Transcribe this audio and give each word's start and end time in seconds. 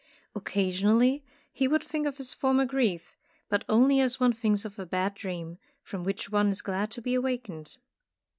Occasionally 0.33 1.23
he 1.53 1.67
would 1.67 1.83
think 1.83 2.07
of 2.07 2.17
his 2.17 2.33
former 2.33 2.65
grief, 2.65 3.19
but 3.49 3.63
only 3.69 3.99
as 3.99 4.19
one 4.19 4.33
thinks 4.33 4.65
of 4.65 4.79
a 4.79 4.85
bad 4.87 5.13
dream, 5.13 5.59
from 5.83 6.03
which 6.03 6.31
one 6.31 6.49
is 6.49 6.63
glad 6.63 6.89
to 6.93 7.03
be 7.03 7.13
awakened. 7.13 7.77